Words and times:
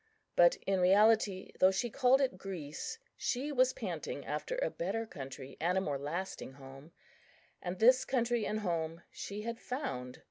But 0.35 0.55
in 0.65 0.79
reality, 0.79 1.51
though 1.59 1.69
she 1.69 1.91
called 1.91 2.21
it 2.21 2.35
Greece, 2.39 2.97
she 3.15 3.51
was 3.51 3.71
panting 3.71 4.25
after 4.25 4.57
a 4.57 4.71
better 4.71 5.05
country 5.05 5.57
and 5.61 5.77
a 5.77 5.81
more 5.81 5.99
lasting 5.99 6.53
home, 6.53 6.91
and 7.61 7.77
this 7.77 8.03
country 8.03 8.43
and 8.47 8.61
home 8.61 9.03
she 9.11 9.43
had 9.43 9.59
found. 9.59 10.17